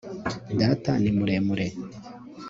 [0.59, 1.65] data ni muremure